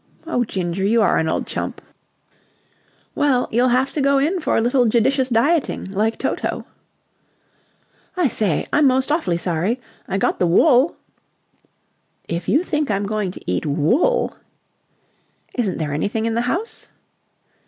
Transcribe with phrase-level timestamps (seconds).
[0.25, 1.79] "Oh, Ginger, you are an old chump.
[3.13, 6.65] Well, you'll have to go in for a little judicious dieting, like Toto."
[8.17, 9.79] "I say, I'm most awfully sorry.
[10.07, 10.95] I got the wool."
[12.27, 14.35] "If you think I'm going to eat wool..."
[15.53, 16.87] "Isn't there anything in the house?"